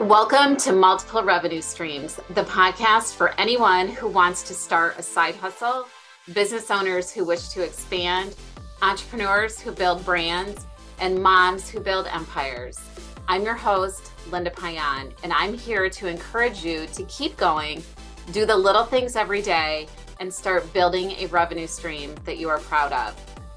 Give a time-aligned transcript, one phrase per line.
[0.00, 5.34] Welcome to Multiple Revenue Streams, the podcast for anyone who wants to start a side
[5.34, 5.86] hustle,
[6.32, 8.34] business owners who wish to expand,
[8.80, 10.66] entrepreneurs who build brands,
[11.00, 12.80] and moms who build empires.
[13.28, 17.82] I'm your host, Linda Payan, and I'm here to encourage you to keep going,
[18.32, 19.86] do the little things every day,
[20.18, 23.14] and start building a revenue stream that you are proud of.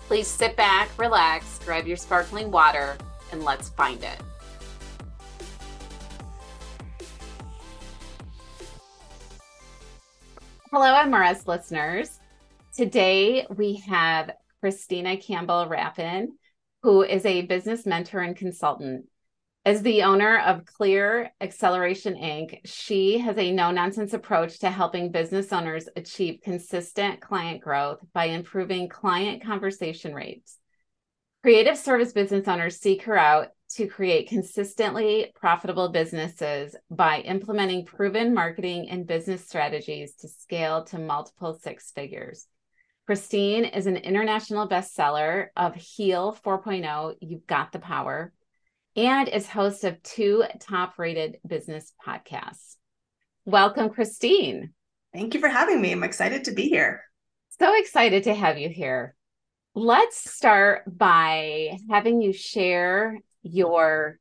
[0.07, 2.97] Please sit back, relax, grab your sparkling water,
[3.31, 4.17] and let's find it.
[10.75, 12.19] Hello, MRS listeners.
[12.75, 16.29] Today we have Christina Campbell Rapin,
[16.81, 19.05] who is a business mentor and consultant.
[19.65, 25.11] As the owner of Clear Acceleration Inc., she has a no nonsense approach to helping
[25.11, 30.57] business owners achieve consistent client growth by improving client conversion rates.
[31.43, 38.33] Creative service business owners seek her out to create consistently profitable businesses by implementing proven
[38.33, 42.47] marketing and business strategies to scale to multiple six figures.
[43.05, 48.31] Christine is an international bestseller of Heal 4.0, You've Got the Power,
[48.95, 52.75] and is host of two top rated business podcasts.
[53.45, 54.73] Welcome, Christine.
[55.13, 55.91] Thank you for having me.
[55.91, 57.03] I'm excited to be here.
[57.59, 59.15] So excited to have you here.
[59.75, 64.17] Let's start by having you share your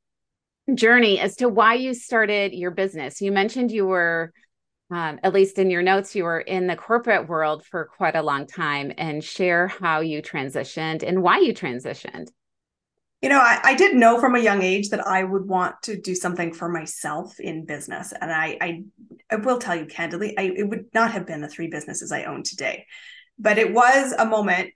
[0.75, 3.20] journey as to why you started your business.
[3.20, 4.33] You mentioned you were,
[4.91, 8.23] um, at least in your notes, you were in the corporate world for quite a
[8.23, 12.28] long time and share how you transitioned and why you transitioned.
[13.23, 16.00] You know, I, I did know from a young age that I would want to
[16.00, 18.12] do something for myself in business.
[18.20, 18.83] And I, I,
[19.31, 22.25] I will tell you candidly, I, it would not have been the three businesses I
[22.25, 22.87] own today.
[23.39, 24.70] But it was a moment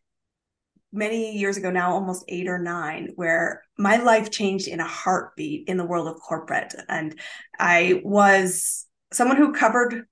[0.92, 5.68] many years ago now, almost eight or nine, where my life changed in a heartbeat
[5.68, 6.74] in the world of corporate.
[6.88, 7.18] And
[7.58, 10.06] I was someone who covered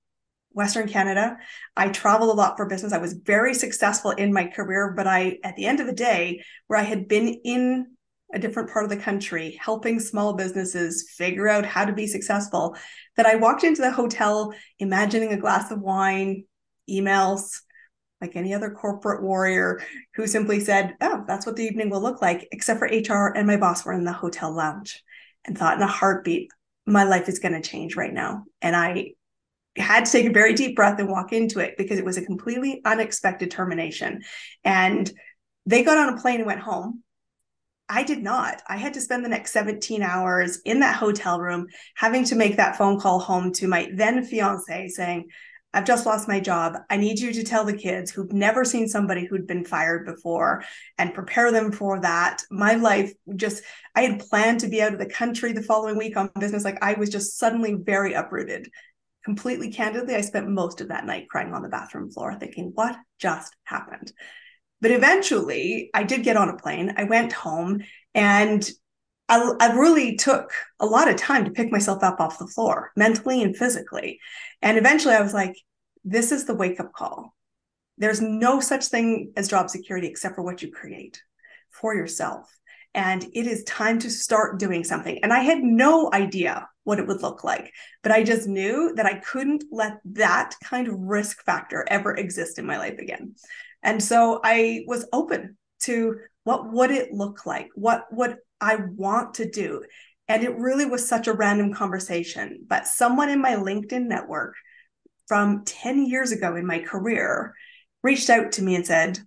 [0.51, 1.37] Western Canada.
[1.75, 2.93] I traveled a lot for business.
[2.93, 6.43] I was very successful in my career, but I, at the end of the day,
[6.67, 7.87] where I had been in
[8.33, 12.75] a different part of the country, helping small businesses figure out how to be successful,
[13.17, 16.45] that I walked into the hotel imagining a glass of wine,
[16.89, 17.59] emails,
[18.21, 19.81] like any other corporate warrior
[20.15, 23.47] who simply said, Oh, that's what the evening will look like, except for HR and
[23.47, 25.03] my boss were in the hotel lounge
[25.45, 26.49] and thought in a heartbeat,
[26.85, 28.43] my life is going to change right now.
[28.61, 29.11] And I
[29.77, 32.25] had to take a very deep breath and walk into it because it was a
[32.25, 34.21] completely unexpected termination.
[34.63, 35.11] And
[35.65, 37.03] they got on a plane and went home.
[37.87, 38.61] I did not.
[38.67, 42.57] I had to spend the next 17 hours in that hotel room having to make
[42.57, 45.27] that phone call home to my then fiance saying,
[45.75, 46.77] I've just lost my job.
[46.89, 50.63] I need you to tell the kids who've never seen somebody who'd been fired before
[50.97, 52.41] and prepare them for that.
[52.49, 53.61] My life just,
[53.93, 56.63] I had planned to be out of the country the following week on business.
[56.63, 58.69] Like I was just suddenly very uprooted.
[59.25, 62.95] Completely candidly, I spent most of that night crying on the bathroom floor, thinking, what
[63.19, 64.13] just happened?
[64.79, 66.93] But eventually, I did get on a plane.
[66.95, 67.83] I went home
[68.13, 68.69] and
[69.27, 72.91] I, I, really took a lot of time to pick myself up off the floor,
[72.95, 74.19] mentally and physically.
[74.61, 75.55] And eventually I was like,
[76.03, 77.35] this is the wake up call.
[77.97, 81.21] There's no such thing as job security except for what you create
[81.71, 82.55] for yourself.
[82.93, 85.19] And it is time to start doing something.
[85.23, 89.05] And I had no idea what it would look like, but I just knew that
[89.05, 93.35] I couldn't let that kind of risk factor ever exist in my life again.
[93.83, 97.69] And so I was open to what would it look like?
[97.75, 99.83] What would I want to do.
[100.27, 102.65] And it really was such a random conversation.
[102.67, 104.55] But someone in my LinkedIn network
[105.27, 107.53] from 10 years ago in my career
[108.01, 109.19] reached out to me and said,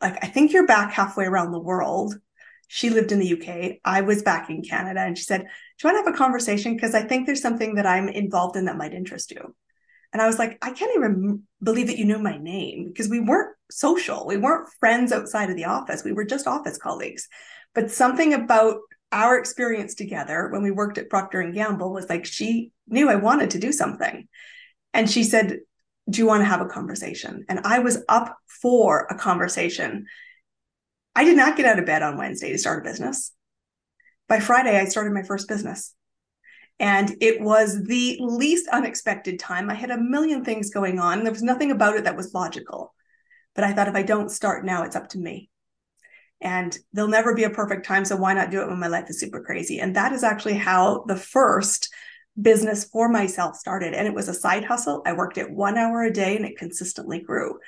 [0.00, 2.14] like, I think you're back halfway around the world.
[2.68, 3.80] She lived in the UK.
[3.84, 5.00] I was back in Canada.
[5.00, 6.74] And she said, Do you want to have a conversation?
[6.74, 9.54] Because I think there's something that I'm involved in that might interest you.
[10.12, 13.20] And I was like, I can't even believe that you knew my name because we
[13.20, 14.26] weren't social.
[14.26, 16.04] We weren't friends outside of the office.
[16.04, 17.28] We were just office colleagues.
[17.74, 18.78] But something about
[19.10, 23.16] our experience together when we worked at Procter and Gamble was like she knew I
[23.16, 24.28] wanted to do something.
[24.94, 25.60] And she said,
[26.08, 30.06] "Do you want to have a conversation?" And I was up for a conversation.
[31.14, 33.32] I did not get out of bed on Wednesday to start a business.
[34.28, 35.94] By Friday, I started my first business.
[36.82, 39.70] And it was the least unexpected time.
[39.70, 41.22] I had a million things going on.
[41.22, 42.92] There was nothing about it that was logical.
[43.54, 45.48] But I thought if I don't start now, it's up to me
[46.42, 49.08] and there'll never be a perfect time so why not do it when my life
[49.08, 51.88] is super crazy and that is actually how the first
[52.40, 56.02] business for myself started and it was a side hustle i worked it one hour
[56.02, 57.58] a day and it consistently grew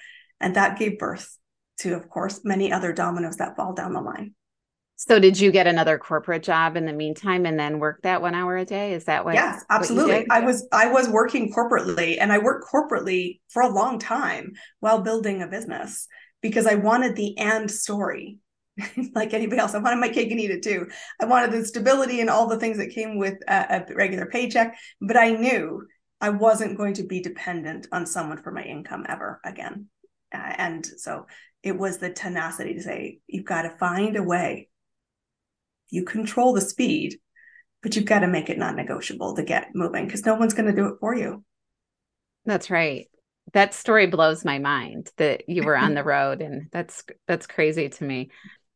[0.40, 1.38] and that gave birth
[1.78, 4.34] to of course many other dominoes that fall down the line
[5.06, 8.34] So did you get another corporate job in the meantime and then work that one
[8.34, 8.94] hour a day?
[8.94, 9.34] Is that what?
[9.34, 10.20] Yes, absolutely.
[10.20, 14.52] What I was I was working corporately and I worked corporately for a long time
[14.80, 16.08] while building a business
[16.40, 18.38] because I wanted the and story.
[19.14, 20.88] like anybody else, I wanted my cake and eat it too.
[21.20, 24.76] I wanted the stability and all the things that came with a, a regular paycheck,
[25.02, 25.86] but I knew
[26.20, 29.88] I wasn't going to be dependent on someone for my income ever again.
[30.34, 31.26] Uh, and so
[31.62, 34.68] it was the tenacity to say, you've got to find a way
[35.94, 37.18] you control the speed,
[37.82, 40.66] but you've got to make it non negotiable to get moving because no one's going
[40.66, 41.44] to do it for you.
[42.44, 43.06] That's right.
[43.52, 47.88] That story blows my mind that you were on the road and that's that's crazy
[47.88, 48.30] to me.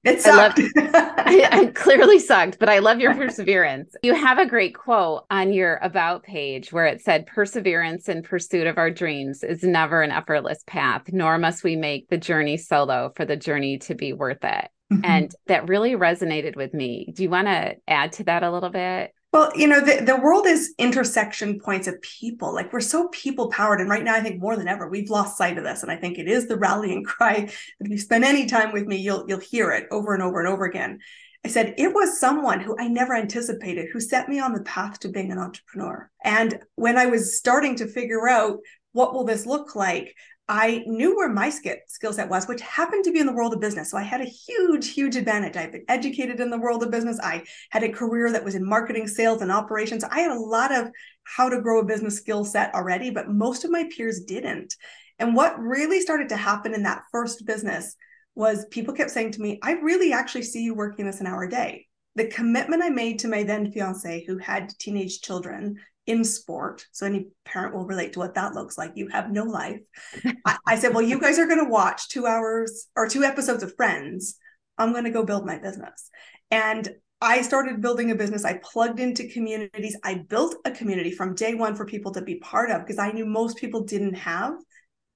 [0.04, 0.60] It sucked.
[0.60, 3.96] I, love, I, I clearly sucked, but I love your perseverance.
[4.02, 8.68] You have a great quote on your about page where it said, Perseverance in pursuit
[8.68, 13.12] of our dreams is never an effortless path, nor must we make the journey solo
[13.16, 14.68] for the journey to be worth it.
[14.92, 15.04] Mm-hmm.
[15.04, 17.12] And that really resonated with me.
[17.14, 19.12] Do you want to add to that a little bit?
[19.32, 22.54] Well, you know, the, the world is intersection points of people.
[22.54, 23.80] Like we're so people powered.
[23.80, 25.82] And right now, I think more than ever, we've lost sight of this.
[25.82, 27.50] And I think it is the rallying cry.
[27.80, 30.48] If you spend any time with me, you'll you'll hear it over and over and
[30.48, 31.00] over again.
[31.44, 34.98] I said, it was someone who I never anticipated who set me on the path
[35.00, 36.10] to being an entrepreneur.
[36.24, 38.58] And when I was starting to figure out
[38.92, 40.16] what will this look like,
[40.50, 43.60] I knew where my skill set was, which happened to be in the world of
[43.60, 43.90] business.
[43.90, 45.56] So I had a huge, huge advantage.
[45.56, 47.20] I've been educated in the world of business.
[47.22, 50.04] I had a career that was in marketing, sales, and operations.
[50.04, 50.88] I had a lot of
[51.24, 54.74] how to grow a business skill set already, but most of my peers didn't.
[55.18, 57.94] And what really started to happen in that first business
[58.34, 61.42] was people kept saying to me, I really actually see you working this an hour
[61.42, 61.86] a day.
[62.14, 65.76] The commitment I made to my then fiance, who had teenage children,
[66.08, 66.86] in sport.
[66.90, 68.92] So any parent will relate to what that looks like.
[68.94, 69.80] You have no life.
[70.46, 73.62] I, I said, well, you guys are going to watch two hours or two episodes
[73.62, 74.36] of Friends.
[74.78, 76.10] I'm going to go build my business.
[76.50, 76.88] And
[77.20, 78.44] I started building a business.
[78.44, 79.98] I plugged into communities.
[80.02, 83.12] I built a community from day one for people to be part of because I
[83.12, 84.54] knew most people didn't have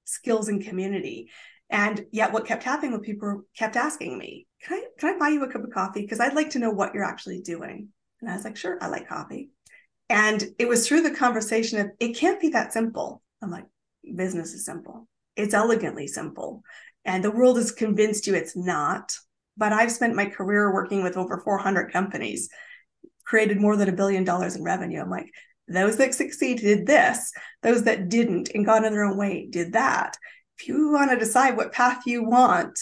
[0.04, 1.30] skills in community.
[1.70, 5.28] And yet what kept happening with people kept asking me, can I can I buy
[5.28, 6.02] you a cup of coffee?
[6.02, 7.88] Because I'd like to know what you're actually doing.
[8.20, 9.51] And I was like, sure, I like coffee.
[10.12, 13.22] And it was through the conversation of it can't be that simple.
[13.40, 13.64] I'm like,
[14.14, 15.08] business is simple.
[15.36, 16.62] It's elegantly simple.
[17.06, 19.16] And the world has convinced you it's not.
[19.56, 22.50] But I've spent my career working with over 400 companies,
[23.24, 25.00] created more than a billion dollars in revenue.
[25.00, 25.30] I'm like,
[25.66, 27.32] those that succeeded did this,
[27.62, 30.18] those that didn't and got in their own way did that.
[30.58, 32.78] If you want to decide what path you want,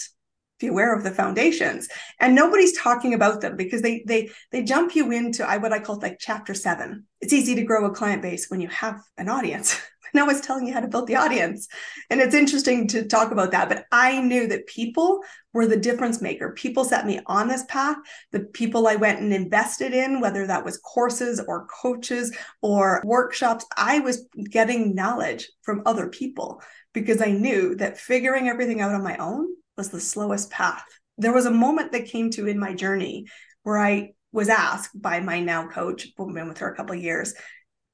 [0.61, 4.95] be aware of the foundations and nobody's talking about them because they they they jump
[4.95, 7.05] you into I what I call like chapter seven.
[7.19, 9.79] It's easy to grow a client base when you have an audience.
[10.13, 11.67] no one's telling you how to build the audience.
[12.09, 13.69] And it's interesting to talk about that.
[13.69, 15.23] But I knew that people
[15.53, 16.51] were the difference maker.
[16.51, 17.97] People set me on this path.
[18.31, 23.65] The people I went and invested in, whether that was courses or coaches or workshops,
[23.77, 26.61] I was getting knowledge from other people
[26.93, 29.47] because I knew that figuring everything out on my own
[29.77, 30.85] was the slowest path.
[31.17, 33.25] There was a moment that came to in my journey
[33.63, 37.01] where I was asked by my now coach, I've been with her a couple of
[37.01, 37.33] years,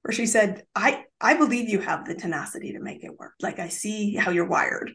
[0.03, 3.33] where she said, I, I believe you have the tenacity to make it work.
[3.41, 4.91] Like I see how you're wired.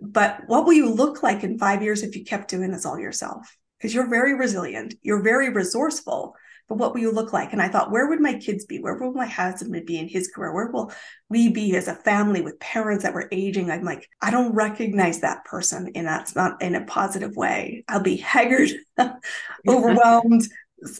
[0.00, 2.98] But what will you look like in five years if you kept doing this all
[2.98, 3.56] yourself?
[3.78, 6.34] Because you're very resilient, you're very resourceful,
[6.68, 7.52] but what will you look like?
[7.52, 8.78] And I thought, where would my kids be?
[8.78, 10.52] Where will my husband be in his career?
[10.52, 10.92] Where will
[11.30, 13.70] we be as a family with parents that were aging?
[13.70, 17.84] I'm like, I don't recognize that person, and that's not in a positive way.
[17.88, 18.70] I'll be haggard,
[19.68, 20.46] overwhelmed.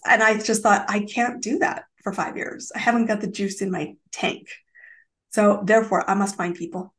[0.06, 2.72] And I just thought, I can't do that for five years.
[2.74, 4.48] I haven't got the juice in my tank.
[5.30, 6.94] So therefore, I must find people.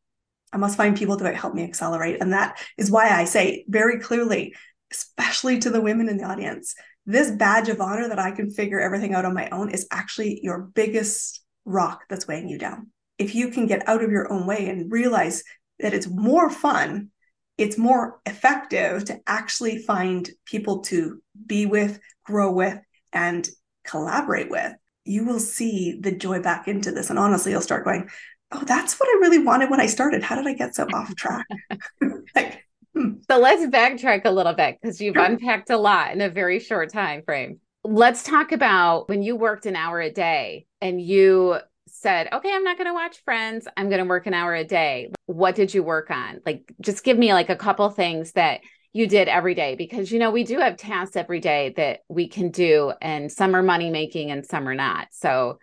[0.53, 2.21] I must find people to help me accelerate.
[2.21, 4.55] And that is why I say very clearly,
[4.91, 8.79] especially to the women in the audience, this badge of honor that I can figure
[8.79, 12.91] everything out on my own is actually your biggest rock that's weighing you down.
[13.17, 15.43] If you can get out of your own way and realize
[15.79, 17.09] that it's more fun,
[17.57, 22.79] it's more effective to actually find people to be with, grow with,
[23.11, 23.47] and
[23.83, 27.09] collaborate with, you will see the joy back into this.
[27.09, 28.09] And honestly, you'll start going,
[28.51, 30.23] Oh, that's what I really wanted when I started.
[30.23, 31.45] How did I get so off track?
[32.35, 32.65] like,
[32.95, 36.91] so let's backtrack a little bit because you've unpacked a lot in a very short
[36.91, 37.59] time frame.
[37.83, 42.63] Let's talk about when you worked an hour a day and you said, okay, I'm
[42.63, 43.67] not going to watch Friends.
[43.75, 45.11] I'm going to work an hour a day.
[45.25, 46.39] What did you work on?
[46.45, 48.61] Like, just give me like a couple things that
[48.93, 52.27] you did every day because, you know, we do have tasks every day that we
[52.27, 55.07] can do, and some are money making and some are not.
[55.11, 55.59] So,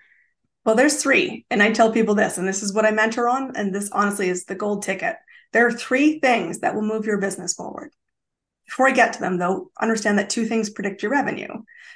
[0.64, 1.44] well, there's three.
[1.50, 3.56] And I tell people this, and this is what I mentor on.
[3.56, 5.16] And this honestly is the gold ticket.
[5.56, 7.94] There are three things that will move your business forward
[8.66, 11.48] Before I get to them, though, understand that two things predict your revenue.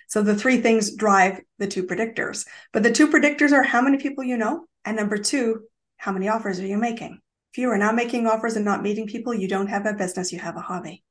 [0.08, 2.46] So the three things drive the two predictors.
[2.72, 5.64] But the two predictors are how many people you know, and number two,
[5.98, 7.20] how many offers are you making?
[7.52, 10.32] If you are not making offers and not meeting people, you don't have a business,
[10.32, 11.04] you have a hobby.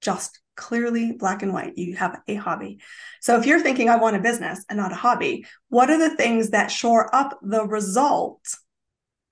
[0.00, 2.78] Just clearly black and white, you have a hobby.
[3.20, 6.14] So if you're thinking, I want a business and not a hobby, what are the
[6.14, 8.46] things that shore up the result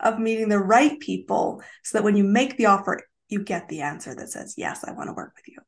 [0.01, 3.81] of meeting the right people so that when you make the offer, you get the
[3.81, 5.59] answer that says, Yes, I want to work with you?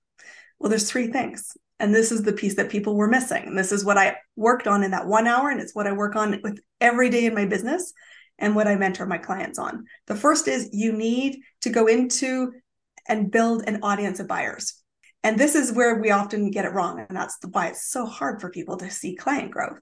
[0.58, 1.56] Well, there's three things.
[1.78, 3.44] And this is the piece that people were missing.
[3.46, 5.50] And this is what I worked on in that one hour.
[5.50, 7.92] And it's what I work on with every day in my business
[8.38, 9.84] and what I mentor my clients on.
[10.06, 12.52] The first is you need to go into
[13.08, 14.82] and build an audience of buyers.
[15.22, 17.04] And this is where we often get it wrong.
[17.06, 19.78] And that's why it's so hard for people to see client growth.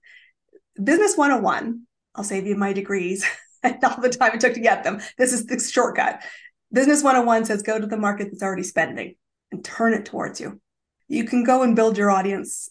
[0.83, 1.83] Business 101,
[2.15, 3.25] I'll save you my degrees
[3.65, 5.01] and all the time it took to get them.
[5.19, 6.23] This is the shortcut.
[6.73, 9.17] Business 101 says go to the market that's already spending
[9.51, 10.61] and turn it towards you.
[11.09, 12.71] You can go and build your audience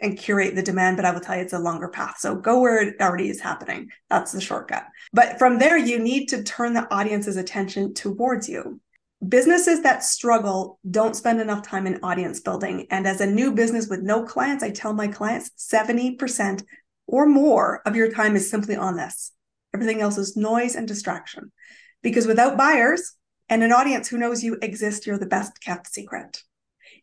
[0.00, 2.16] and curate the demand, but I will tell you it's a longer path.
[2.18, 3.88] So go where it already is happening.
[4.10, 4.84] That's the shortcut.
[5.12, 8.80] But from there, you need to turn the audience's attention towards you.
[9.26, 12.88] Businesses that struggle don't spend enough time in audience building.
[12.90, 16.64] And as a new business with no clients, I tell my clients 70%
[17.06, 19.32] or more of your time is simply on this.
[19.74, 21.52] Everything else is noise and distraction.
[22.02, 23.14] Because without buyers
[23.48, 26.42] and an audience who knows you exist, you're the best kept secret.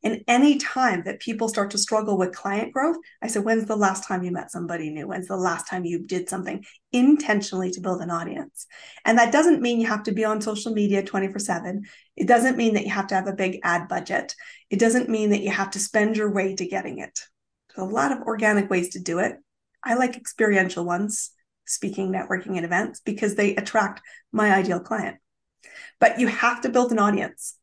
[0.03, 3.75] And any time that people start to struggle with client growth, I said, when's the
[3.75, 5.07] last time you met somebody new?
[5.07, 8.65] When's the last time you did something intentionally to build an audience?
[9.03, 11.83] And that doesn't mean you have to be on social media 24 7.
[12.15, 14.35] It doesn't mean that you have to have a big ad budget.
[14.69, 17.19] It doesn't mean that you have to spend your way to getting it.
[17.75, 19.35] There's a lot of organic ways to do it.
[19.83, 21.31] I like experiential ones,
[21.69, 25.17] speaking, networking, and events because they attract my ideal client.
[25.99, 27.55] But you have to build an audience.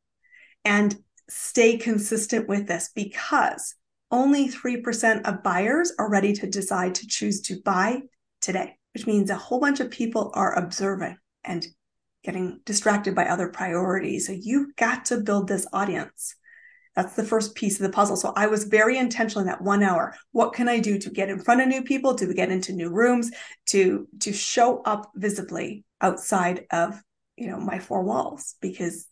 [0.65, 0.97] And
[1.29, 3.75] stay consistent with this because
[4.11, 8.03] only 3% of buyers are ready to decide to choose to buy
[8.41, 11.67] today, which means a whole bunch of people are observing and
[12.23, 14.27] getting distracted by other priorities.
[14.27, 16.37] So you've got to build this audience.
[16.97, 18.17] That's the first piece of the puzzle.
[18.17, 20.17] So I was very intentional in that one hour.
[20.33, 22.91] What can I do to get in front of new people, to get into new
[22.91, 23.31] rooms,
[23.67, 27.01] to to show up visibly outside of
[27.37, 28.55] you know my four walls?
[28.63, 29.07] Because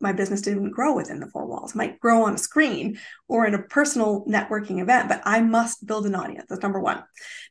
[0.00, 1.72] my business didn't grow within the four walls.
[1.72, 5.86] It might grow on a screen or in a personal networking event, but I must
[5.86, 6.46] build an audience.
[6.48, 7.02] That's number one.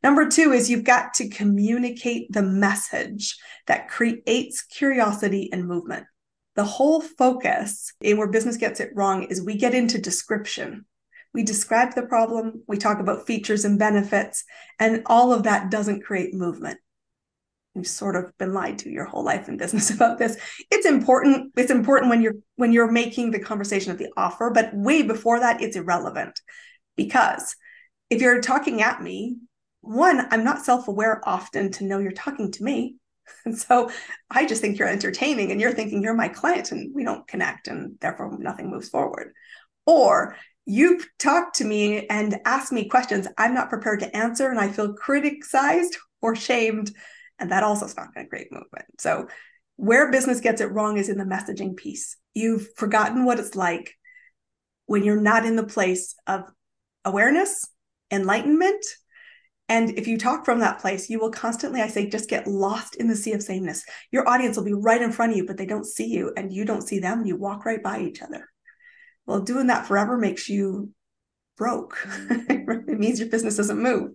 [0.03, 6.05] Number two is you've got to communicate the message that creates curiosity and movement.
[6.55, 10.85] The whole focus in where business gets it wrong is we get into description.
[11.33, 14.45] We describe the problem, we talk about features and benefits,
[14.79, 16.79] and all of that doesn't create movement.
[17.73, 20.37] You've sort of been lied to your whole life in business about this.
[20.71, 24.73] It's important it's important when you're when you're making the conversation of the offer but
[24.73, 26.39] way before that it's irrelevant.
[26.95, 27.55] Because
[28.09, 29.37] if you're talking at me
[29.81, 32.95] one i'm not self-aware often to know you're talking to me
[33.45, 33.89] and so
[34.29, 37.67] i just think you're entertaining and you're thinking you're my client and we don't connect
[37.67, 39.33] and therefore nothing moves forward
[39.85, 44.59] or you've talked to me and asked me questions i'm not prepared to answer and
[44.59, 46.91] i feel criticized or shamed
[47.39, 48.85] and that also is not going to create movement.
[48.99, 49.27] So,
[49.77, 52.15] where business gets it wrong is in the messaging piece.
[52.33, 53.95] You've forgotten what it's like
[54.85, 56.43] when you're not in the place of
[57.03, 57.67] awareness,
[58.09, 58.85] enlightenment.
[59.67, 62.95] And if you talk from that place, you will constantly, I say, just get lost
[62.95, 63.83] in the sea of sameness.
[64.11, 66.53] Your audience will be right in front of you, but they don't see you and
[66.53, 67.19] you don't see them.
[67.19, 68.47] And you walk right by each other.
[69.25, 70.91] Well, doing that forever makes you
[71.57, 71.97] broke.
[72.29, 74.11] it means your business doesn't move.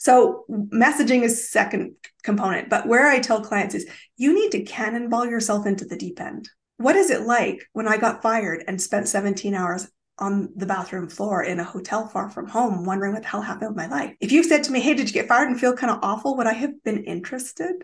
[0.00, 2.70] So messaging is second component.
[2.70, 6.48] But where I tell clients is you need to cannonball yourself into the deep end.
[6.78, 11.08] What is it like when I got fired and spent 17 hours on the bathroom
[11.08, 14.14] floor in a hotel far from home, wondering what the hell happened with my life?
[14.20, 16.36] If you said to me, Hey, did you get fired and feel kind of awful?
[16.36, 17.74] Would I have been interested?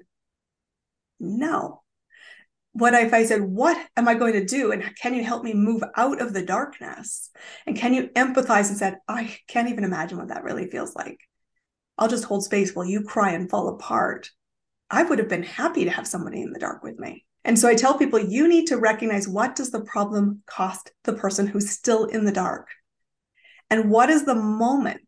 [1.19, 1.83] No.
[2.73, 4.71] What if I said, What am I going to do?
[4.73, 7.31] And can you help me move out of the darkness?
[7.67, 11.19] And can you empathize and said, I can't even imagine what that really feels like.
[11.99, 14.31] I'll just hold space while you cry and fall apart.
[14.89, 17.25] I would have been happy to have somebody in the dark with me.
[17.45, 21.15] And so I tell people you need to recognize what does the problem cost the
[21.15, 22.69] person who's still in the dark?
[23.71, 25.01] And what is the moment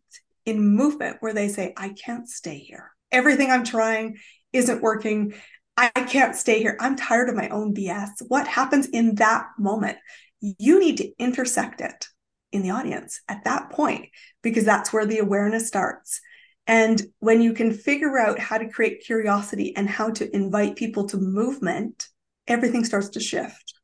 [0.44, 2.90] in movement where they say, I can't stay here.
[3.10, 4.18] Everything I'm trying
[4.52, 5.34] isn't working.
[5.76, 6.76] I can't stay here.
[6.80, 8.10] I'm tired of my own BS.
[8.28, 9.98] What happens in that moment?
[10.40, 12.06] You need to intersect it
[12.50, 14.06] in the audience at that point
[14.42, 16.20] because that's where the awareness starts.
[16.66, 21.08] And when you can figure out how to create curiosity and how to invite people
[21.08, 22.08] to movement,
[22.46, 23.74] everything starts to shift.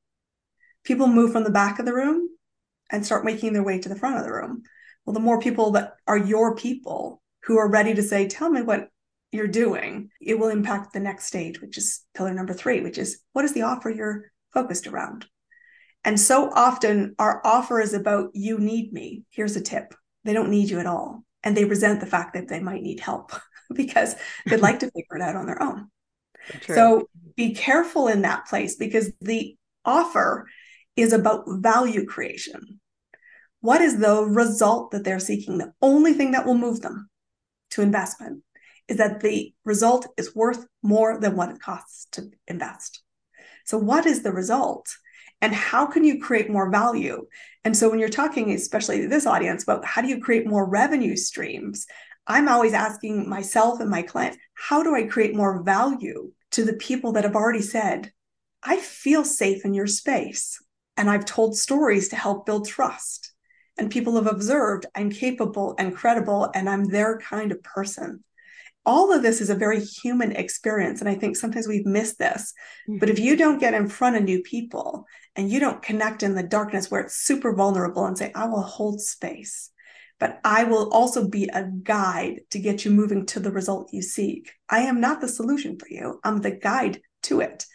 [0.85, 2.29] People move from the back of the room
[2.91, 4.63] and start making their way to the front of the room.
[5.05, 8.63] Well, the more people that are your people who are ready to say, Tell me
[8.63, 8.89] what
[9.33, 13.21] you're doing, it will impact the next stage, which is pillar number three, which is
[13.33, 15.27] what is the offer you're focused around?
[16.05, 19.25] And so often our offer is about, You need me.
[19.31, 19.95] Here's a tip.
[20.25, 21.25] They don't need you at all.
[21.43, 23.33] And they resent the fact that they might need help
[23.75, 24.15] because
[24.47, 25.91] they'd like to figure it out on their own.
[26.61, 26.75] True.
[26.75, 30.47] So be careful in that place because the offer
[30.97, 32.81] is about value creation.
[33.61, 35.59] What is the result that they're seeking?
[35.59, 37.09] The only thing that will move them
[37.71, 38.43] to investment
[38.89, 43.03] is that the result is worth more than what it costs to invest.
[43.65, 44.89] So, what is the result?
[45.41, 47.27] And how can you create more value?
[47.65, 50.69] And so, when you're talking, especially to this audience, about how do you create more
[50.69, 51.87] revenue streams,
[52.29, 56.75] I'm always asking myself and my clients, how do I create more value to the
[56.75, 58.13] people that have already said,
[58.63, 60.63] I feel safe in your space.
[60.97, 63.33] And I've told stories to help build trust.
[63.79, 68.25] And people have observed I'm capable and credible, and I'm their kind of person.
[68.85, 71.01] All of this is a very human experience.
[71.01, 72.53] And I think sometimes we've missed this.
[72.89, 72.99] Mm-hmm.
[72.99, 75.07] But if you don't get in front of new people
[75.37, 78.63] and you don't connect in the darkness where it's super vulnerable and say, I will
[78.63, 79.71] hold space,
[80.19, 84.03] but I will also be a guide to get you moving to the result you
[84.03, 84.53] seek.
[84.69, 87.67] I am not the solution for you, I'm the guide to it.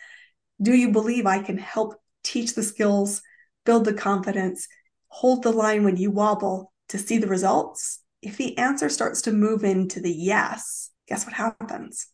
[0.62, 3.22] Do you believe I can help teach the skills,
[3.66, 4.68] build the confidence,
[5.08, 8.00] hold the line when you wobble to see the results?
[8.22, 12.08] If the answer starts to move into the yes, guess what happens?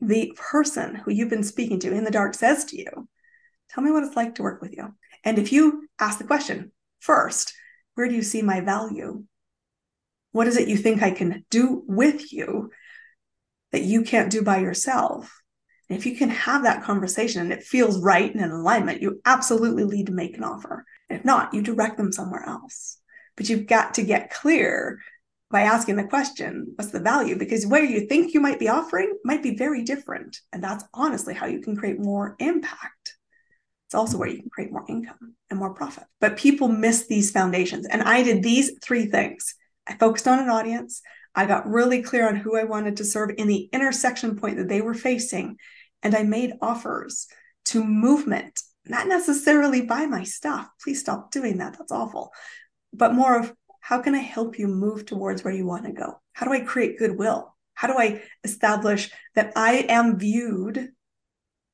[0.00, 3.08] The person who you've been speaking to in the dark says to you,
[3.70, 4.94] Tell me what it's like to work with you.
[5.24, 7.52] And if you ask the question first,
[7.94, 9.24] where do you see my value?
[10.38, 12.70] What is it you think I can do with you
[13.72, 15.36] that you can't do by yourself?
[15.90, 19.20] And if you can have that conversation and it feels right and in alignment, you
[19.24, 20.84] absolutely need to make an offer.
[21.10, 23.00] If not, you direct them somewhere else.
[23.36, 25.00] But you've got to get clear
[25.50, 27.36] by asking the question, what's the value?
[27.36, 30.38] Because where you think you might be offering might be very different.
[30.52, 33.16] And that's honestly how you can create more impact.
[33.88, 36.04] It's also where you can create more income and more profit.
[36.20, 37.88] But people miss these foundations.
[37.88, 39.56] And I did these three things
[39.88, 41.02] I focused on an audience.
[41.34, 44.68] I got really clear on who I wanted to serve in the intersection point that
[44.68, 45.56] they were facing.
[46.02, 47.26] And I made offers
[47.66, 50.68] to movement, not necessarily buy my stuff.
[50.82, 51.76] Please stop doing that.
[51.78, 52.32] That's awful.
[52.92, 56.20] But more of how can I help you move towards where you want to go?
[56.32, 57.54] How do I create goodwill?
[57.74, 60.90] How do I establish that I am viewed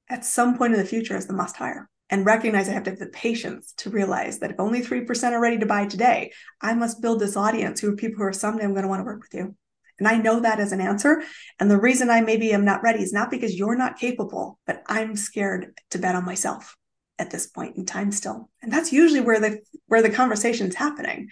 [0.08, 1.88] at some point in the future as the must hire?
[2.14, 5.40] And recognize I have to have the patience to realize that if only 3% are
[5.40, 8.62] ready to buy today, I must build this audience who are people who are someday
[8.62, 9.56] I'm going to want to work with you.
[9.98, 11.24] And I know that as an answer.
[11.58, 14.84] And the reason I maybe am not ready is not because you're not capable, but
[14.86, 16.76] I'm scared to bet on myself
[17.18, 18.48] at this point in time still.
[18.62, 21.30] And that's usually where the where the conversation's happening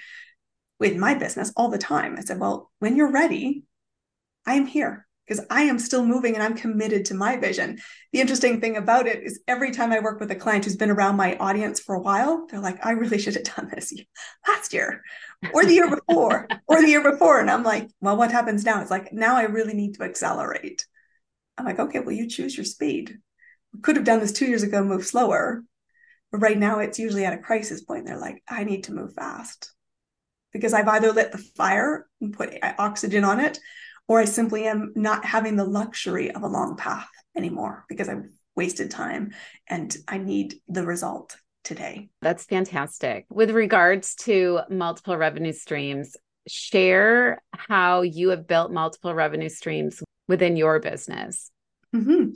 [0.81, 2.17] with my business all the time.
[2.19, 3.63] I said, well, when you're ready,
[4.47, 7.79] I am here because I am still moving and I'm committed to my vision.
[8.13, 10.91] The interesting thing about it is every time I work with a client who's been
[10.91, 13.93] around my audience for a while, they're like, I really should have done this
[14.49, 15.03] last year
[15.55, 17.41] or the year before or the year before.
[17.41, 18.81] And I'm like, well, what happens now?
[18.81, 20.87] It's like, now I really need to accelerate.
[21.57, 23.19] I'm like, okay, well, you choose your speed.
[23.73, 25.65] We could have done this two years ago, move slower.
[26.31, 28.07] But right now, it's usually at a crisis point.
[28.07, 29.73] They're like, I need to move fast
[30.53, 33.59] because I've either lit the fire and put oxygen on it
[34.09, 38.29] or I simply am not having the luxury of a long path anymore because I've
[38.57, 39.33] wasted time
[39.69, 42.11] and I need the result today.
[42.21, 43.27] That's fantastic.
[43.31, 46.17] With regards to multiple revenue streams,
[46.49, 51.51] share how you have built multiple revenue streams within your business.
[51.95, 52.31] Mm-hmm.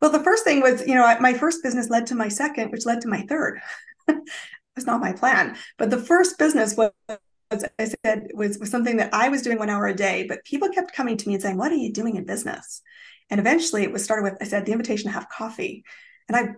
[0.00, 2.86] Well, the first thing was, you know, my first business led to my second, which
[2.86, 3.60] led to my third.
[4.74, 6.92] It's not my plan, but the first business was
[7.52, 10.44] as I said, was, was something that I was doing one hour a day, but
[10.44, 12.82] people kept coming to me and saying, What are you doing in business?
[13.30, 15.84] And eventually it was started with, I said, the invitation to have coffee.
[16.28, 16.54] And I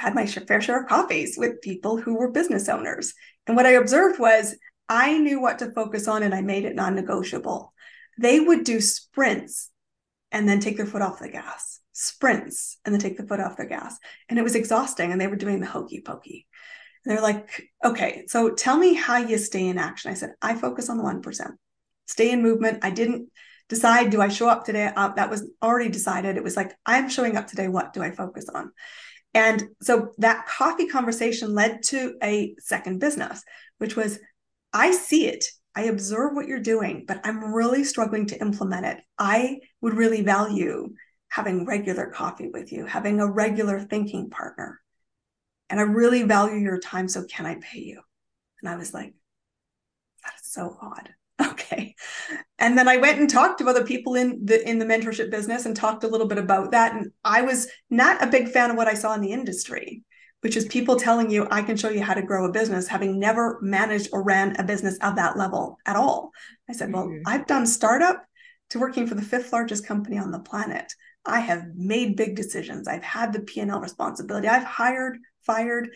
[0.00, 3.14] had my fair share of coffees with people who were business owners.
[3.46, 4.56] And what I observed was
[4.88, 7.72] I knew what to focus on and I made it non negotiable.
[8.18, 9.70] They would do sprints
[10.32, 13.56] and then take their foot off the gas, sprints and then take the foot off
[13.56, 13.98] the gas.
[14.28, 15.12] And it was exhausting.
[15.12, 16.46] And they were doing the hokey pokey.
[17.04, 20.10] They're like, okay, so tell me how you stay in action.
[20.10, 21.50] I said, I focus on the 1%.
[22.06, 22.78] Stay in movement.
[22.82, 23.28] I didn't
[23.68, 24.90] decide, do I show up today?
[24.94, 26.36] Uh, that was already decided.
[26.36, 27.68] It was like, I'm showing up today.
[27.68, 28.72] What do I focus on?
[29.34, 33.42] And so that coffee conversation led to a second business,
[33.78, 34.18] which was
[34.72, 35.44] I see it.
[35.76, 39.00] I observe what you're doing, but I'm really struggling to implement it.
[39.18, 40.94] I would really value
[41.28, 44.80] having regular coffee with you, having a regular thinking partner
[45.70, 47.08] and I really value your time.
[47.08, 48.00] So can I pay you?
[48.62, 49.14] And I was like,
[50.24, 51.10] that is so odd.
[51.44, 51.96] Okay.
[52.60, 55.66] And then I went and talked to other people in the in the mentorship business
[55.66, 56.94] and talked a little bit about that.
[56.94, 60.02] And I was not a big fan of what I saw in the industry,
[60.42, 63.18] which is people telling you I can show you how to grow a business, having
[63.18, 66.30] never managed or ran a business at that level at all.
[66.68, 67.22] I said, Well, mm-hmm.
[67.26, 68.24] I've done startup
[68.70, 70.92] to working for the fifth largest company on the planet.
[71.26, 72.86] I have made big decisions.
[72.86, 74.48] I've had the P&L responsibility.
[74.48, 75.90] I've hired, fired,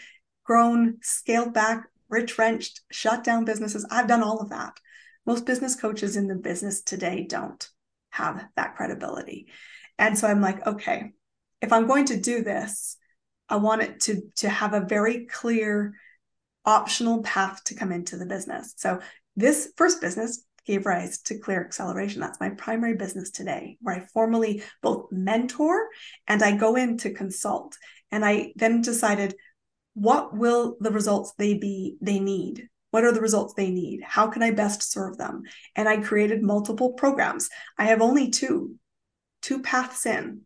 [0.44, 3.86] grown, scaled back, retrenched, shut down businesses.
[3.90, 4.78] I've done all of that.
[5.26, 7.68] Most business coaches in the business today don't
[8.10, 9.48] have that credibility.
[9.98, 11.12] And so I'm like, okay,
[11.60, 12.96] if I'm going to do this,
[13.48, 15.94] I want it to, to have a very clear
[16.64, 18.74] optional path to come into the business.
[18.76, 19.00] So
[19.36, 22.20] this first business gave rise to Clear Acceleration.
[22.20, 25.88] That's my primary business today, where I formally both mentor
[26.26, 27.76] and I go in to consult.
[28.10, 29.34] And I then decided
[29.94, 32.68] what will the results they be they need?
[32.90, 34.02] What are the results they need?
[34.02, 35.42] How can i best serve them?
[35.76, 37.48] And i created multiple programs.
[37.76, 38.76] I have only two
[39.42, 40.42] two paths in.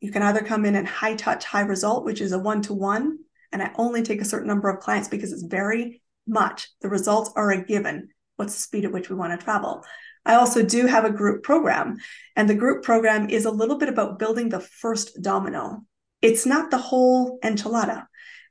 [0.00, 2.74] You can either come in and high touch high result which is a one to
[2.74, 3.18] one
[3.52, 7.30] and i only take a certain number of clients because it's very much the results
[7.36, 8.08] are a given.
[8.36, 9.84] What's the speed at which we want to travel?
[10.26, 11.96] I also do have a group program,
[12.34, 15.84] and the group program is a little bit about building the first domino.
[16.24, 18.06] It's not the whole enchilada.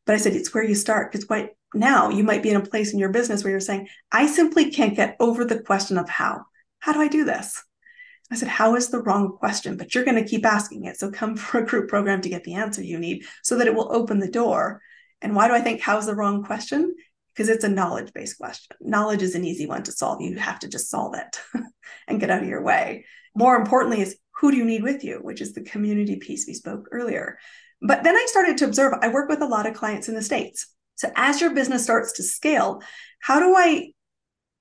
[0.05, 2.65] But I said, it's where you start because right now you might be in a
[2.65, 6.07] place in your business where you're saying, I simply can't get over the question of
[6.07, 6.45] how.
[6.77, 7.63] How do I do this?
[8.31, 9.75] I said, how is the wrong question?
[9.75, 10.99] But you're going to keep asking it.
[10.99, 13.73] So come for a group program to get the answer you need so that it
[13.73, 14.79] will open the door.
[15.23, 16.93] And why do I think how's the wrong question?
[17.33, 18.77] Because it's a knowledge based question.
[18.81, 20.21] Knowledge is an easy one to solve.
[20.21, 21.39] You have to just solve it
[22.07, 23.05] and get out of your way.
[23.35, 26.53] More importantly, is who do you need with you, which is the community piece we
[26.53, 27.39] spoke earlier.
[27.85, 30.21] But then I started to observe, I work with a lot of clients in the
[30.21, 30.67] States.
[30.95, 32.81] So as your business starts to scale,
[33.19, 33.91] how do I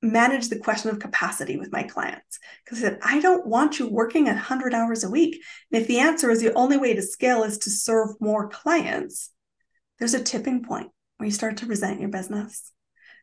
[0.03, 2.41] manage the question of capacity with my clients?
[2.65, 5.41] Because I said, I don't want you working 100 hours a week.
[5.71, 9.31] And if the answer is the only way to scale is to serve more clients,
[10.01, 12.73] there's a tipping point where you start to resent your business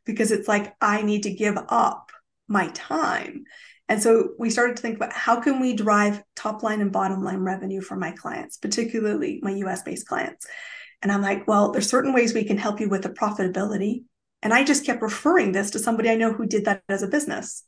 [0.06, 2.12] because it's like, I need to give up
[2.48, 3.44] my time.
[3.89, 7.23] And so we started to think about how can we drive top line and bottom
[7.23, 10.45] line revenue for my clients, particularly my US based clients.
[11.02, 14.04] And I'm like, well, there's certain ways we can help you with the profitability.
[14.43, 17.08] And I just kept referring this to somebody I know who did that as a
[17.08, 17.63] business.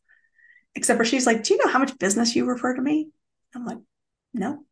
[0.75, 3.10] Except for she's like, do you know how much business you refer to me?
[3.55, 3.79] I'm like,
[4.34, 4.63] no.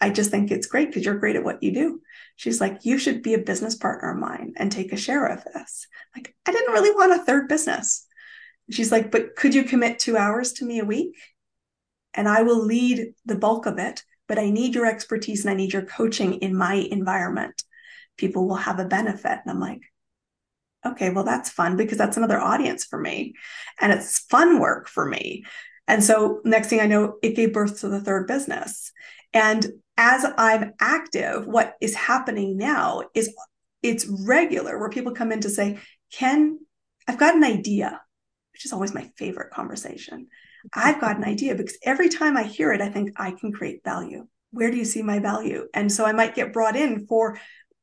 [0.00, 2.00] I just think it's great because you're great at what you do.
[2.36, 5.44] She's like, you should be a business partner of mine and take a share of
[5.44, 5.86] this.
[6.16, 8.06] Like, I didn't really want a third business.
[8.70, 11.16] She's like, but could you commit two hours to me a week?
[12.14, 15.56] And I will lead the bulk of it, but I need your expertise and I
[15.56, 17.62] need your coaching in my environment.
[18.16, 19.40] People will have a benefit.
[19.42, 19.80] And I'm like,
[20.84, 23.34] okay, well, that's fun because that's another audience for me.
[23.80, 25.44] And it's fun work for me.
[25.88, 28.92] And so next thing I know, it gave birth to the third business.
[29.32, 33.34] And as I'm active, what is happening now is
[33.82, 35.78] it's regular where people come in to say,
[36.12, 36.58] Ken,
[37.08, 38.00] I've got an idea
[38.52, 40.20] which is always my favorite conversation.
[40.20, 40.80] Mm-hmm.
[40.88, 43.84] I've got an idea because every time I hear it, I think I can create
[43.84, 44.26] value.
[44.50, 45.66] Where do you see my value?
[45.74, 47.38] And so I might get brought in for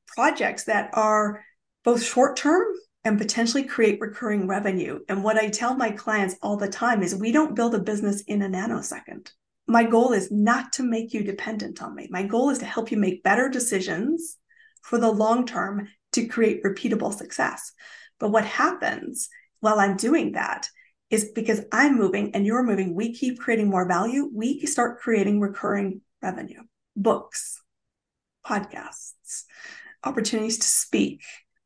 [0.07, 1.43] projects that are
[1.83, 2.63] both short term
[3.03, 4.99] and potentially create recurring revenue.
[5.07, 8.21] And what I tell my clients all the time is we don't build a business
[8.21, 9.31] in a nanosecond.
[9.67, 12.07] My goal is not to make you dependent on me.
[12.09, 14.37] My goal is to help you make better decisions
[14.81, 17.71] for the long term to create repeatable success.
[18.19, 19.29] But what happens
[19.59, 20.67] while I'm doing that
[21.09, 24.29] is because I'm moving and you're moving, we keep creating more value.
[24.33, 26.61] We start creating recurring revenue,
[26.95, 27.61] books,
[28.45, 29.43] podcasts,
[30.03, 31.21] opportunities to speak,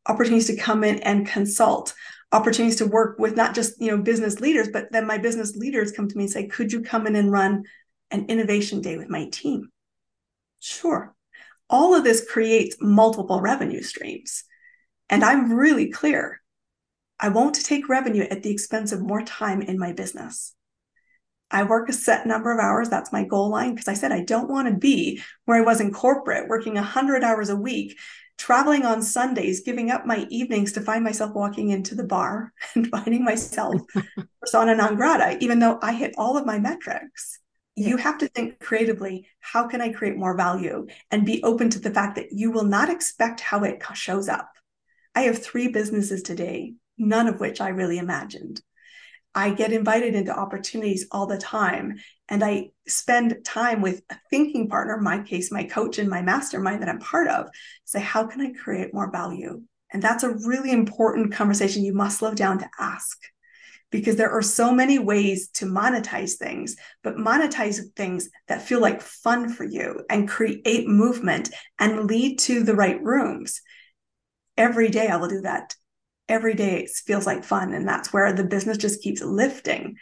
[0.08, 1.94] opportunities to come in and consult,
[2.32, 5.92] opportunities to work with not just you know business leaders, but then my business leaders
[5.92, 7.64] come to me and say, "Could you come in and run
[8.12, 9.70] an innovation day with my team?"
[10.60, 11.14] Sure.
[11.70, 14.44] All of this creates multiple revenue streams.
[15.10, 16.43] And I'm really clear
[17.20, 20.56] I won't take revenue at the expense of more time in my business.
[21.54, 22.90] I work a set number of hours.
[22.90, 25.80] That's my goal line because I said I don't want to be where I was
[25.80, 27.98] in corporate, working 100 hours a week,
[28.40, 32.88] traveling on Sundays, giving up my evenings to find myself walking into the bar and
[32.88, 33.82] finding myself
[34.42, 37.40] persona non grata, even though I hit all of my metrics.
[37.76, 37.90] Yeah.
[37.90, 41.80] You have to think creatively how can I create more value and be open to
[41.80, 44.52] the fact that you will not expect how it shows up.
[45.16, 48.62] I have three businesses today none of which I really imagined.
[49.36, 51.98] I get invited into opportunities all the time,
[52.30, 56.82] and I spend time with a thinking partner, my case, my coach, and my mastermind
[56.82, 57.48] that I'm part of.
[57.86, 59.64] Say, how can I create more value?
[59.92, 63.18] And that's a really important conversation you must slow down to ask
[63.94, 69.02] because there are so many ways to monetize things, but monetize things that feel like
[69.02, 73.62] fun for you and create movement and lead to the right rooms.
[74.58, 75.76] Every day I will do that.
[76.30, 77.74] Every day feels like fun.
[77.74, 79.98] And that's where the business just keeps lifting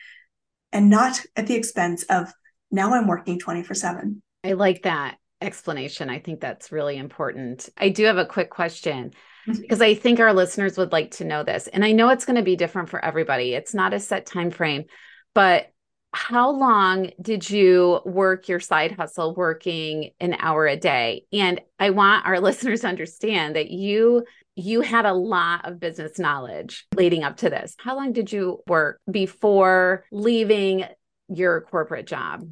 [0.72, 2.32] and not at the expense of
[2.72, 4.22] now I'm working 24 7.
[4.44, 6.10] I like that explanation.
[6.10, 7.70] I think that's really important.
[7.78, 9.12] I do have a quick question
[9.48, 9.62] mm-hmm.
[9.62, 11.68] because I think our listeners would like to know this.
[11.68, 13.54] And I know it's going to be different for everybody.
[13.54, 14.86] It's not a set time frame,
[15.34, 15.68] but
[16.14, 21.26] how long did you work your side hustle working an hour a day?
[21.32, 26.20] And I want our listeners to understand that you you had a lot of business
[26.20, 27.76] knowledge leading up to this.
[27.80, 30.86] How long did you work before leaving
[31.30, 32.50] your corporate job?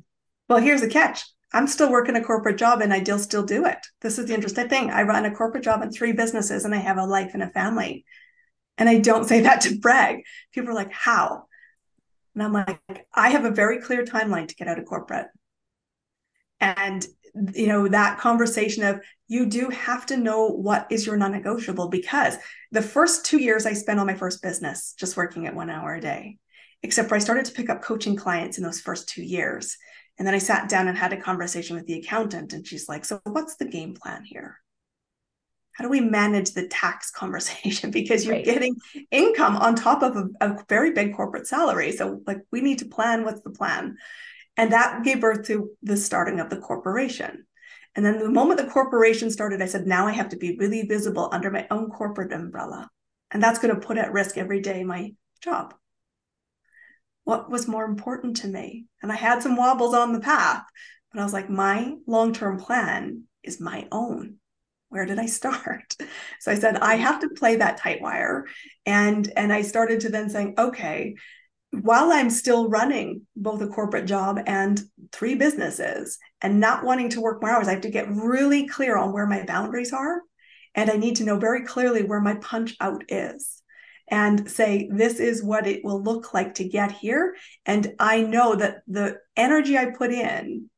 [0.47, 1.25] Well, here's the catch.
[1.51, 3.79] I'm still working a corporate job and I still still do it.
[4.01, 4.91] This is the interesting thing.
[4.91, 7.49] I run a corporate job and three businesses and I have a life and a
[7.49, 8.05] family.
[8.77, 10.23] And I don't say that to brag.
[10.53, 11.45] People are like, how?
[12.33, 12.79] And I'm like,
[13.13, 15.27] I have a very clear timeline to get out of corporate.
[16.61, 17.05] And
[17.53, 22.35] you know, that conversation of you do have to know what is your non-negotiable because
[22.71, 25.95] the first two years I spent on my first business just working at one hour
[25.95, 26.37] a day,
[26.83, 29.77] except for I started to pick up coaching clients in those first two years.
[30.17, 33.05] And then I sat down and had a conversation with the accountant, and she's like,
[33.05, 34.59] So, what's the game plan here?
[35.71, 37.89] How do we manage the tax conversation?
[37.89, 38.43] because you're right.
[38.43, 38.75] getting
[39.11, 41.93] income on top of a, a very big corporate salary.
[41.93, 43.95] So, like, we need to plan what's the plan.
[44.59, 47.45] And that gave birth to the starting of the corporation.
[47.95, 50.83] And then the moment the corporation started, I said, now I have to be really
[50.83, 52.89] visible under my own corporate umbrella.
[53.31, 55.73] And that's going to put at risk every day my job
[57.29, 58.85] what was more important to me.
[59.03, 60.63] And I had some wobbles on the path,
[61.13, 64.37] but I was like, my long term plan is my own.
[64.87, 65.95] Where did I start?
[66.41, 68.45] So I said, I have to play that tight wire.
[68.85, 71.15] And, and I started to then saying, okay,
[71.71, 77.21] while I'm still running both a corporate job and three businesses and not wanting to
[77.21, 80.21] work more hours, I have to get really clear on where my boundaries are.
[80.75, 83.61] And I need to know very clearly where my punch out is
[84.07, 87.35] and say, this is what it will look like to get here.
[87.65, 90.69] And I know that the energy I put in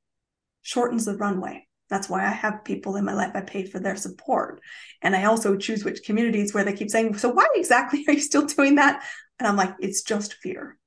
[0.61, 1.67] shortens the runway.
[1.89, 3.31] That's why I have people in my life.
[3.33, 4.61] I pay for their support.
[5.01, 8.21] And I also choose which communities where they keep saying, So, why exactly are you
[8.21, 9.03] still doing that?
[9.39, 10.77] And I'm like, It's just fear.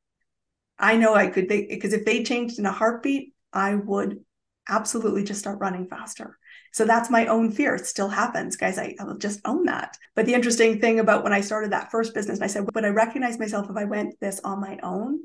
[0.79, 4.21] I know I could, because if they changed in a heartbeat, I would
[4.69, 6.39] absolutely just start running faster.
[6.73, 7.77] So that's my own fear.
[7.77, 8.79] It still happens, guys.
[8.79, 9.97] I, I will just own that.
[10.17, 12.89] But the interesting thing about when I started that first business, I said, when I
[12.89, 15.21] recognize myself, if I went this on my own,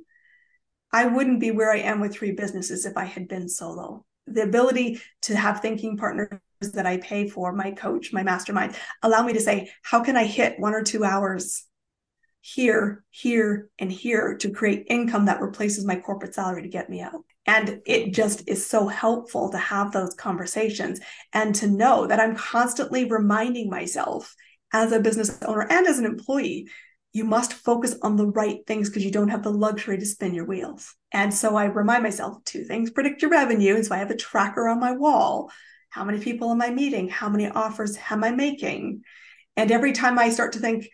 [0.92, 4.06] I wouldn't be where I am with three businesses if I had been solo.
[4.28, 9.24] The ability to have thinking partners that I pay for, my coach, my mastermind, allow
[9.24, 11.66] me to say, how can I hit one or two hours
[12.54, 17.02] here, here, and here to create income that replaces my corporate salary to get me
[17.02, 17.24] out?
[17.46, 21.00] And it just is so helpful to have those conversations
[21.34, 24.36] and to know that I'm constantly reminding myself
[24.72, 26.70] as a business owner and as an employee,
[27.12, 30.34] you must focus on the right things because you don't have the luxury to spin
[30.34, 30.96] your wheels.
[31.12, 33.76] And so I remind myself two things predict your revenue.
[33.76, 35.52] And so I have a tracker on my wall.
[35.90, 37.10] How many people am I meeting?
[37.10, 39.02] How many offers am I making?
[39.58, 40.88] And every time I start to think,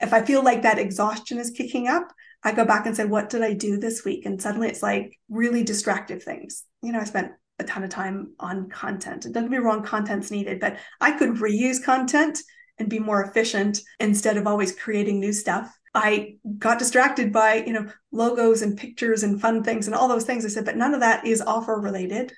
[0.00, 2.12] if I feel like that exhaustion is kicking up,
[2.44, 4.24] I go back and say, what did I do this week?
[4.24, 6.64] And suddenly it's like really distractive things.
[6.82, 9.24] You know, I spent a ton of time on content.
[9.24, 12.38] And don't get me wrong, content's needed, but I could reuse content
[12.78, 15.76] and be more efficient instead of always creating new stuff.
[15.94, 20.24] I got distracted by, you know, logos and pictures and fun things and all those
[20.24, 20.44] things.
[20.44, 22.32] I said, but none of that is offer related.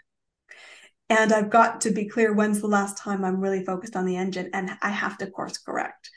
[1.11, 4.17] And I've got to be clear when's the last time I'm really focused on the
[4.17, 6.09] engine and I have to course correct.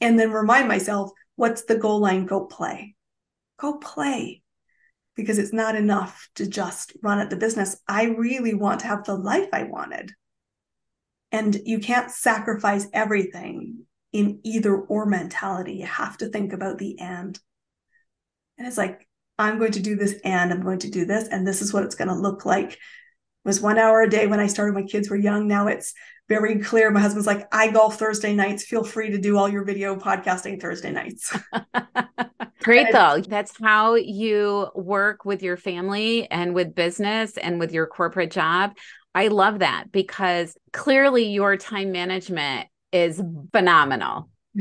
[0.00, 2.26] And then remind myself, what's the goal line?
[2.26, 2.94] Go play
[3.58, 4.42] go play
[5.14, 7.76] because it's not enough to just run at the business.
[7.86, 10.12] I really want to have the life I wanted.
[11.30, 15.74] And you can't sacrifice everything in either or mentality.
[15.74, 17.38] You have to think about the and.
[18.56, 19.06] And it's like,
[19.38, 21.28] I'm going to do this and I'm going to do this.
[21.28, 22.78] And this is what it's going to look like.
[23.48, 25.48] Was one hour a day when I started, my kids were young.
[25.48, 25.94] Now it's
[26.28, 26.90] very clear.
[26.90, 28.62] My husband's like, I golf Thursday nights.
[28.62, 31.34] Feel free to do all your video podcasting Thursday nights.
[32.62, 33.22] Great though.
[33.26, 38.76] That's how you work with your family and with business and with your corporate job.
[39.14, 44.28] I love that because clearly your time management is phenomenal.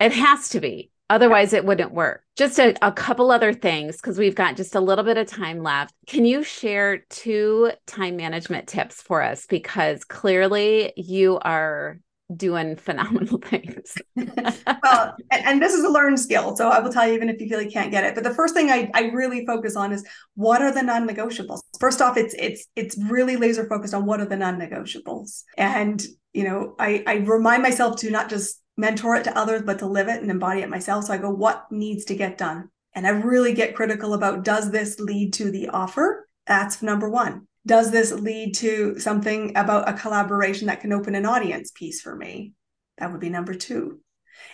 [0.00, 0.90] it has to be.
[1.08, 2.24] Otherwise, it wouldn't work.
[2.36, 5.62] Just a, a couple other things because we've got just a little bit of time
[5.62, 5.94] left.
[6.06, 9.46] Can you share two time management tips for us?
[9.46, 12.00] Because clearly you are
[12.34, 13.94] doing phenomenal things.
[14.16, 16.56] well, and, and, this is a learned skill.
[16.56, 18.14] So I will tell you, even if you feel you can't get it.
[18.14, 21.60] But the first thing I, I really focus on is what are the non-negotiables?
[21.78, 25.42] First off, it's it's it's really laser focused on what are the non-negotiables.
[25.56, 29.78] And you know, I, I remind myself to not just mentor it to others, but
[29.80, 31.04] to live it and embody it myself.
[31.04, 32.70] So I go, what needs to get done?
[32.94, 36.28] And I really get critical about does this lead to the offer?
[36.46, 41.26] That's number one does this lead to something about a collaboration that can open an
[41.26, 42.52] audience piece for me
[42.98, 44.00] that would be number two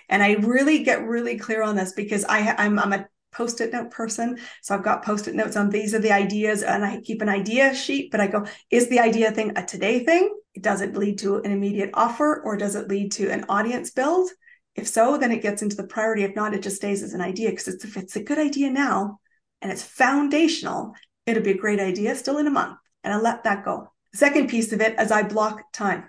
[0.08, 3.90] and i really get really clear on this because i i'm, I'm a post-it note
[3.90, 7.28] person so i've got post-it notes on these are the ideas and i keep an
[7.28, 11.18] idea sheet but i go is the idea thing a today thing does it lead
[11.18, 14.30] to an immediate offer or does it lead to an audience build
[14.74, 17.20] if so then it gets into the priority if not it just stays as an
[17.20, 19.18] idea because if it's a good idea now
[19.60, 20.94] and it's foundational
[21.26, 23.92] it'll be a great idea still in a month and I let that go.
[24.14, 26.04] Second piece of it is I block time.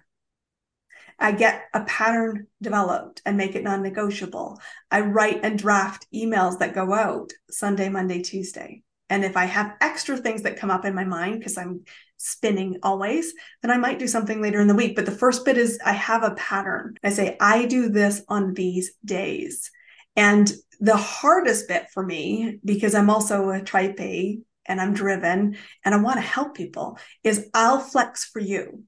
[1.19, 4.60] I get a pattern developed and make it non negotiable.
[4.91, 8.84] I write and draft emails that go out Sunday, Monday, Tuesday.
[9.10, 11.82] And if I have extra things that come up in my mind because I'm
[12.23, 14.95] spinning always, then I might do something later in the week.
[14.95, 16.95] But the first bit is I have a pattern.
[17.03, 19.69] I say, I do this on these days.
[20.15, 25.57] And the hardest bit for me, because I'm also a type A and I'm driven
[25.83, 28.83] and I want to help people is I'll flex for you.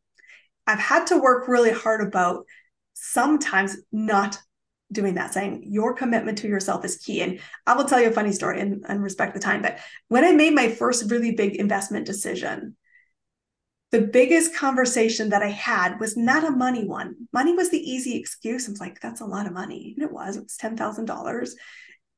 [0.67, 2.45] I've had to work really hard about
[2.93, 4.39] sometimes not
[4.91, 7.21] doing that, saying your commitment to yourself is key.
[7.21, 9.61] And I will tell you a funny story and, and respect the time.
[9.61, 12.75] But when I made my first really big investment decision,
[13.95, 17.15] the biggest conversation that I had was not a money one.
[17.31, 18.67] Money was the easy excuse.
[18.67, 19.93] I was like, that's a lot of money.
[19.95, 21.49] And it was, it was $10,000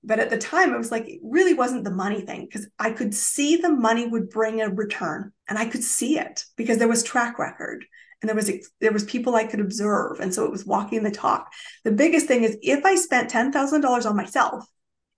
[0.04, 2.92] but at the time it was like it really wasn't the money thing because i
[2.92, 6.88] could see the money would bring a return and i could see it because there
[6.88, 7.84] was track record
[8.22, 11.10] and there was there was people i could observe and so it was walking the
[11.10, 11.52] talk
[11.84, 14.66] the biggest thing is if i spent $10000 on myself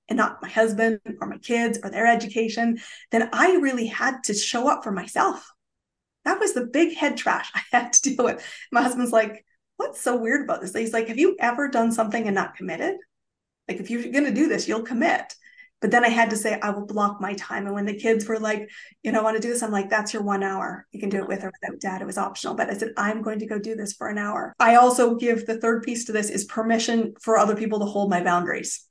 [0.08, 2.80] and not my husband or my kids or their education
[3.12, 5.52] then i really had to show up for myself
[6.26, 9.46] that was the big head trash i had to deal with my husband's like
[9.78, 12.98] what's so weird about this he's like have you ever done something and not committed
[13.70, 15.36] like if you're going to do this, you'll commit.
[15.80, 17.66] But then I had to say, I will block my time.
[17.66, 18.70] And when the kids were like,
[19.02, 20.86] you know, I want to do this, I'm like, that's your one hour.
[20.92, 22.02] You can do it with or without dad.
[22.02, 22.56] It was optional.
[22.56, 24.54] But I said, I'm going to go do this for an hour.
[24.60, 28.10] I also give the third piece to this is permission for other people to hold
[28.10, 28.89] my boundaries.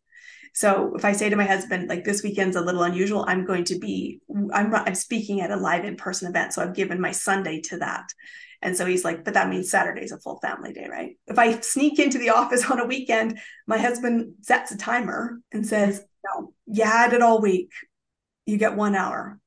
[0.55, 3.65] So if I say to my husband, like this weekend's a little unusual, I'm going
[3.65, 4.21] to be,
[4.53, 6.53] I'm, I'm speaking at a live in person event.
[6.53, 8.09] So I've given my Sunday to that.
[8.61, 11.17] And so he's like, but that means Saturday's a full family day, right?
[11.27, 15.67] If I sneak into the office on a weekend, my husband sets a timer and
[15.67, 17.71] says, no, you had it all week.
[18.47, 19.39] You get one hour.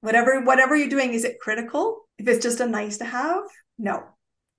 [0.00, 2.02] Whatever, whatever you're doing, is it critical?
[2.18, 3.42] If it's just a nice to have,
[3.78, 4.04] no,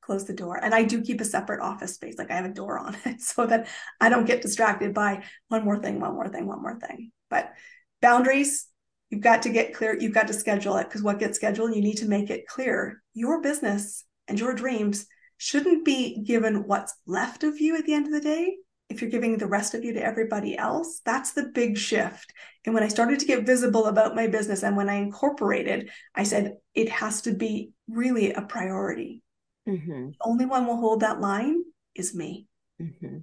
[0.07, 0.57] close the door.
[0.57, 2.15] And I do keep a separate office space.
[2.17, 3.67] Like I have a door on it so that
[4.01, 7.11] I don't get distracted by one more thing, one more thing, one more thing.
[7.29, 7.53] But
[8.01, 8.67] boundaries,
[9.09, 11.81] You've got to get clear, you've got to schedule it because what gets scheduled, you
[11.81, 13.01] need to make it clear.
[13.13, 15.05] Your business and your dreams
[15.37, 18.57] shouldn't be given what's left of you at the end of the day.
[18.89, 22.33] If you're giving the rest of you to everybody else, that's the big shift.
[22.65, 26.23] And when I started to get visible about my business and when I incorporated, I
[26.23, 29.21] said it has to be really a priority.
[29.67, 30.09] Mm-hmm.
[30.09, 31.61] The only one will hold that line
[31.95, 32.47] is me.
[32.81, 33.17] Mm-hmm.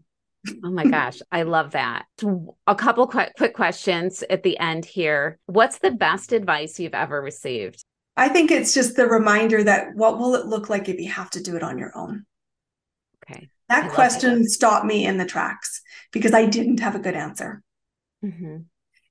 [0.63, 2.05] Oh my gosh, I love that.
[2.67, 5.39] A couple quick quick questions at the end here.
[5.47, 7.83] What's the best advice you've ever received?
[8.17, 11.31] I think it's just the reminder that what will it look like if you have
[11.31, 12.27] to do it on your own?
[13.25, 13.49] Okay.
[13.69, 14.51] That question that.
[14.51, 15.81] stopped me in the tracks
[16.13, 17.63] because I didn't have a good answer.
[18.23, 18.59] Mm-hmm.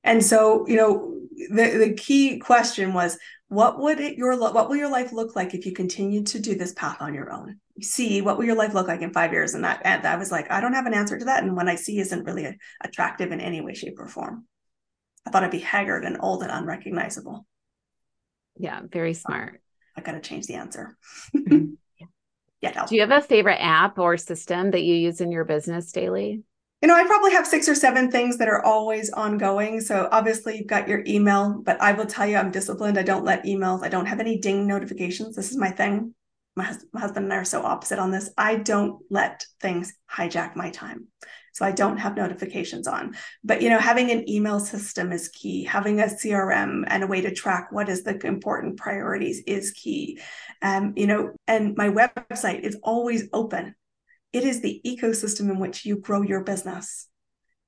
[0.04, 1.20] And so, you know,
[1.50, 3.18] the, the key question was
[3.54, 6.56] what would it your what will your life look like if you continue to do
[6.56, 7.60] this path on your own?
[7.82, 9.54] See what will your life look like in five years?
[9.54, 11.44] And that and i was like i don't have an answer to that.
[11.44, 14.46] And what i see isn't really a, attractive in any way shape or form.
[15.26, 17.46] I thought i'd be haggard and old and unrecognizable.
[18.58, 19.62] Yeah very smart.
[19.96, 20.98] I gotta change the answer.
[21.36, 21.74] Mm-hmm.
[22.62, 25.92] yeah do you have a favorite app or system that you use in your business
[25.92, 26.44] daily
[26.84, 29.80] you know, I probably have six or seven things that are always ongoing.
[29.80, 33.00] So obviously you've got your email, but I will tell you I'm disciplined.
[33.00, 35.34] I don't let emails, I don't have any ding notifications.
[35.34, 36.14] This is my thing.
[36.58, 38.30] My, hus- my husband and I are so opposite on this.
[38.38, 41.08] I don't let things hijack my time.
[41.54, 43.16] So I don't have notifications on.
[43.46, 45.64] But you know, having an email system is key.
[45.64, 50.20] Having a CRM and a way to track what is the important priorities is key.
[50.62, 53.74] Um, you know, and my website is always open
[54.34, 57.08] it is the ecosystem in which you grow your business.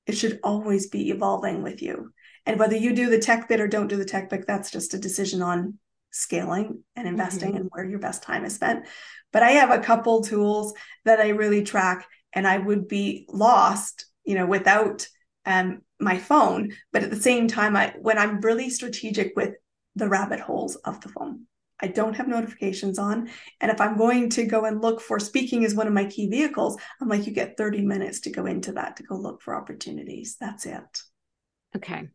[0.06, 2.12] It should always be evolving with you.
[2.44, 4.94] And whether you do the tech bit or don't do the tech bit, that's just
[4.94, 5.78] a decision on
[6.10, 7.58] scaling and investing mm-hmm.
[7.58, 8.86] and where your best time is spent.
[9.32, 14.06] But I have a couple tools that I really track, and I would be lost,
[14.24, 15.06] you know, without
[15.44, 16.72] um, my phone.
[16.92, 19.54] But at the same time, I when I'm really strategic with
[19.94, 21.46] the rabbit holes of the phone.
[21.80, 23.28] I don't have notifications on.
[23.60, 26.28] And if I'm going to go and look for speaking as one of my key
[26.28, 29.54] vehicles, I'm like, you get 30 minutes to go into that to go look for
[29.54, 30.36] opportunities.
[30.40, 31.02] That's it.
[31.76, 32.08] Okay.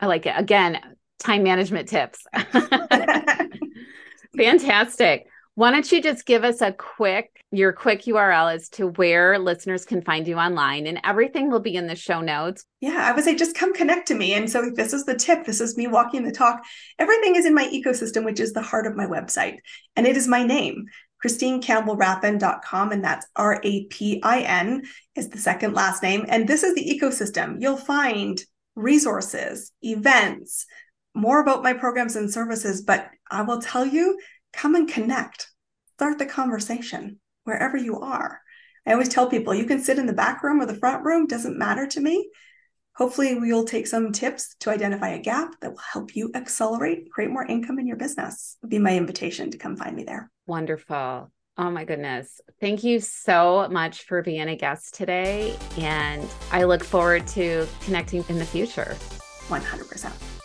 [0.00, 0.34] I like it.
[0.36, 0.78] Again,
[1.18, 2.24] time management tips.
[4.36, 5.26] Fantastic.
[5.58, 9.84] Why don't you just give us a quick, your quick URL as to where listeners
[9.84, 12.64] can find you online and everything will be in the show notes.
[12.80, 14.34] Yeah, I would say just come connect to me.
[14.34, 15.44] And so this is the tip.
[15.44, 16.62] This is me walking the talk.
[17.00, 19.56] Everything is in my ecosystem, which is the heart of my website.
[19.96, 20.86] And it is my name,
[21.26, 22.92] ChristineCampbellRapin.com.
[22.92, 24.84] And that's R A P I N
[25.16, 26.24] is the second last name.
[26.28, 27.56] And this is the ecosystem.
[27.58, 28.40] You'll find
[28.76, 30.66] resources, events,
[31.16, 32.82] more about my programs and services.
[32.82, 34.20] But I will tell you,
[34.52, 35.47] come and connect,
[35.98, 38.40] start the conversation wherever you are.
[38.86, 41.26] I always tell people you can sit in the back room or the front room,
[41.26, 42.30] doesn't matter to me.
[42.94, 47.32] Hopefully, we'll take some tips to identify a gap that will help you accelerate, create
[47.32, 48.56] more income in your business.
[48.62, 50.30] Would be my invitation to come find me there.
[50.46, 51.32] Wonderful.
[51.56, 52.40] Oh my goodness.
[52.60, 55.56] Thank you so much for being a guest today.
[55.78, 58.96] And I look forward to connecting in the future.
[59.48, 60.37] 100%.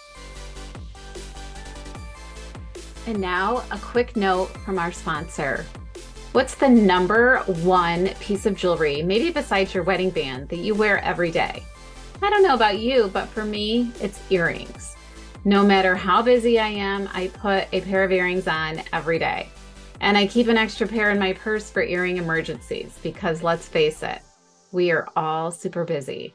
[3.05, 5.65] And now, a quick note from our sponsor.
[6.31, 10.99] What's the number one piece of jewelry, maybe besides your wedding band, that you wear
[10.99, 11.63] every day?
[12.21, 14.95] I don't know about you, but for me, it's earrings.
[15.45, 19.49] No matter how busy I am, I put a pair of earrings on every day.
[19.99, 24.01] And I keep an extra pair in my purse for earring emergencies because let's face
[24.03, 24.21] it,
[24.71, 26.33] we are all super busy.